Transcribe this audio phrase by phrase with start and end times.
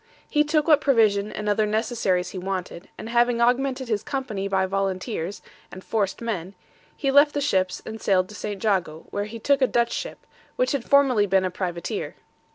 [0.27, 4.65] He took what provision and other necessaries he wanted, and having augmented his company by
[4.65, 6.55] volunteers and forced men,
[6.97, 8.63] he left the ships and sailed to St.
[8.63, 10.25] Jago, where he took a Dutch ship,
[10.55, 12.15] which had formerly been a privateer.